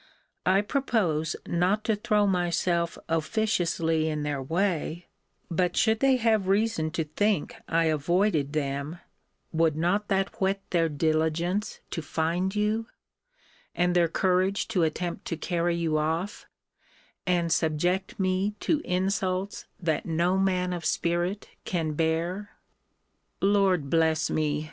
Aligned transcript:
I 0.47 0.61
propose 0.61 1.35
not 1.45 1.83
to 1.83 1.95
throw 1.95 2.25
myself 2.25 2.97
officiously 3.07 4.09
in 4.09 4.23
their 4.23 4.41
way; 4.41 5.09
but 5.51 5.77
should 5.77 5.99
they 5.99 6.15
have 6.15 6.47
reason 6.47 6.89
to 6.93 7.03
think 7.03 7.55
I 7.67 7.83
avoided 7.83 8.53
them, 8.53 8.97
would 9.51 9.75
not 9.75 10.07
that 10.07 10.41
whet 10.41 10.59
their 10.71 10.89
diligence 10.89 11.81
to 11.91 12.01
find 12.01 12.55
you, 12.55 12.87
and 13.75 13.95
their 13.95 14.07
courage 14.07 14.67
to 14.69 14.81
attempt 14.81 15.25
to 15.25 15.37
carry 15.37 15.75
you 15.75 15.99
off, 15.99 16.47
and 17.27 17.51
subject 17.51 18.19
me 18.19 18.55
to 18.61 18.81
insults 18.83 19.65
that 19.79 20.07
no 20.07 20.35
man 20.35 20.73
of 20.73 20.83
spirit 20.83 21.47
can 21.63 21.91
bear? 21.93 22.49
Lord 23.39 23.87
bless 23.91 24.31
me! 24.31 24.59